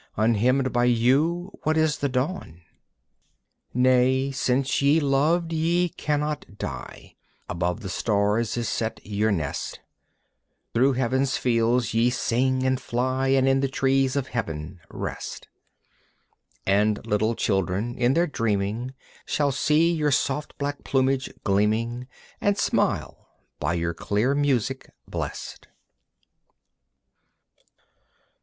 Unhymned 0.17 0.73
by 0.73 0.85
you, 0.85 1.51
what 1.61 1.77
is 1.77 1.99
the 1.99 2.09
dawn? 2.09 2.63
Nay, 3.71 4.31
since 4.31 4.81
ye 4.81 4.99
loved 4.99 5.53
ye 5.53 5.89
cannot 5.89 6.57
die. 6.57 7.13
Above 7.47 7.81
the 7.81 7.87
stars 7.89 8.57
is 8.57 8.67
set 8.67 8.99
your 9.05 9.31
nest. 9.31 9.79
Through 10.73 10.93
Heaven's 10.93 11.37
fields 11.37 11.93
ye 11.93 12.09
sing 12.09 12.63
and 12.65 12.81
fly 12.81 13.27
And 13.27 13.47
in 13.47 13.59
the 13.59 13.67
trees 13.67 14.15
of 14.15 14.29
Heaven 14.29 14.79
rest. 14.89 15.47
And 16.65 17.05
little 17.05 17.35
children 17.35 17.95
in 17.95 18.15
their 18.15 18.25
dreaming 18.25 18.95
Shall 19.27 19.51
see 19.51 19.91
your 19.91 20.09
soft 20.09 20.57
black 20.57 20.83
plumage 20.83 21.29
gleaming 21.43 22.07
And 22.41 22.57
smile, 22.57 23.27
by 23.59 23.75
your 23.75 23.93
clear 23.93 24.33
music 24.33 24.89
blest. 25.07 25.67